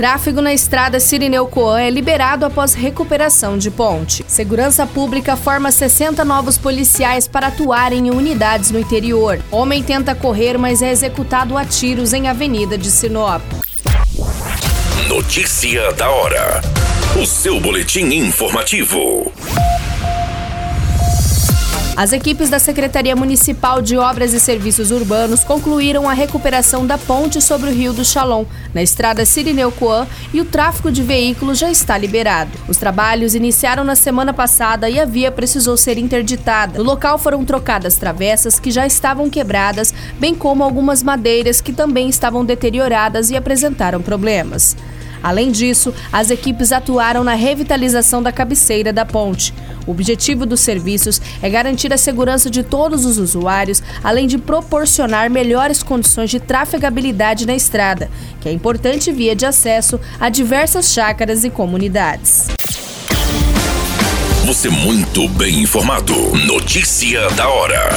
[0.00, 4.24] Tráfego na estrada Sirineu Coan é liberado após recuperação de ponte.
[4.26, 9.38] Segurança Pública forma 60 novos policiais para atuarem em unidades no interior.
[9.50, 13.42] Homem tenta correr, mas é executado a tiros em Avenida de Sinop.
[15.06, 16.62] Notícia da hora.
[17.20, 19.30] O seu boletim informativo.
[22.00, 27.42] As equipes da Secretaria Municipal de Obras e Serviços Urbanos concluíram a recuperação da ponte
[27.42, 31.70] sobre o Rio do Chalon, na estrada Sirineu Coan, e o tráfego de veículos já
[31.70, 32.52] está liberado.
[32.66, 36.78] Os trabalhos iniciaram na semana passada e a via precisou ser interditada.
[36.78, 42.08] No local foram trocadas travessas que já estavam quebradas, bem como algumas madeiras que também
[42.08, 44.74] estavam deterioradas e apresentaram problemas.
[45.22, 49.52] Além disso, as equipes atuaram na revitalização da cabeceira da ponte.
[49.86, 55.30] O objetivo dos serviços é garantir a segurança de todos os usuários, além de proporcionar
[55.30, 58.10] melhores condições de trafegabilidade na estrada,
[58.40, 62.46] que é importante via de acesso a diversas chácaras e comunidades.
[64.44, 66.14] Você muito bem informado.
[66.46, 67.90] Notícia da hora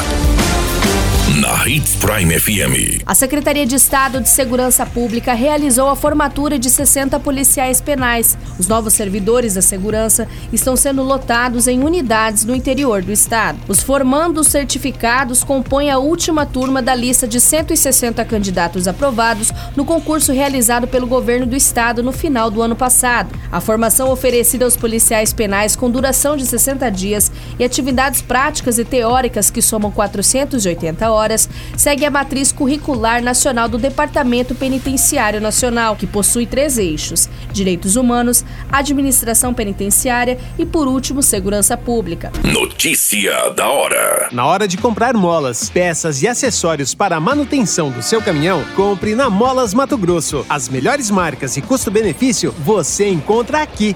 [1.42, 3.02] na Hits Prime FM.
[3.08, 8.38] A Secretaria de Estado de Segurança Pública realizou a formatura de 60 policiais penais.
[8.60, 13.58] Os novos servidores da segurança estão sendo lotados em unidades no interior do estado.
[13.68, 20.32] Os formandos certificados compõem a última turma da lista de 160 candidatos aprovados no concurso
[20.32, 23.34] realizado pelo governo do estado no final do ano passado.
[23.52, 28.86] A formação oferecida aos policiais penais com duração de 60 dias e atividades práticas e
[28.86, 35.96] teóricas que somam 480 horas horas, segue a matriz curricular nacional do Departamento Penitenciário Nacional,
[35.96, 42.32] que possui três eixos: direitos humanos, administração penitenciária e, por último, segurança pública.
[42.44, 48.02] Notícia da hora: Na hora de comprar molas, peças e acessórios para a manutenção do
[48.02, 50.46] seu caminhão, compre na Molas Mato Grosso.
[50.50, 53.96] As melhores marcas e custo-benefício você encontra aqui.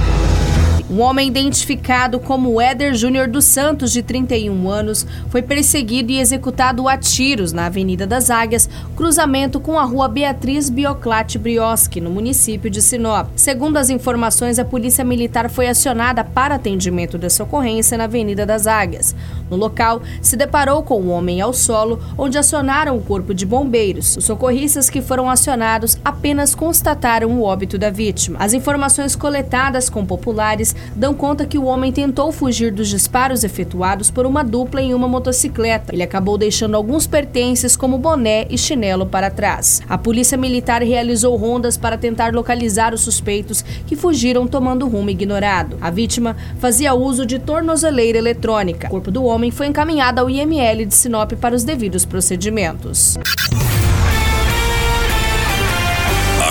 [0.91, 6.85] Um homem identificado como Éder Júnior dos Santos, de 31 anos, foi perseguido e executado
[6.89, 12.69] a tiros na Avenida das Águias, cruzamento com a rua Beatriz Bioclate Brioski, no município
[12.69, 13.29] de Sinop.
[13.37, 18.67] Segundo as informações, a Polícia Militar foi acionada para atendimento dessa ocorrência na Avenida das
[18.67, 19.15] Águias.
[19.49, 23.45] No local, se deparou com o um homem ao solo, onde acionaram o corpo de
[23.45, 24.17] bombeiros.
[24.17, 28.37] Os socorristas que foram acionados apenas constataram o óbito da vítima.
[28.41, 34.09] As informações coletadas com populares dão conta que o homem tentou fugir dos disparos efetuados
[34.11, 35.93] por uma dupla em uma motocicleta.
[35.93, 39.81] Ele acabou deixando alguns pertences, como boné e chinelo, para trás.
[39.87, 45.77] A polícia militar realizou rondas para tentar localizar os suspeitos que fugiram tomando rumo ignorado.
[45.81, 48.87] A vítima fazia uso de tornozeleira eletrônica.
[48.87, 53.17] O corpo do homem foi encaminhado ao IML de Sinop para os devidos procedimentos.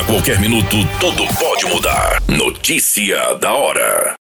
[0.00, 2.22] A qualquer minuto, tudo pode mudar.
[2.28, 4.14] Notícia da hora.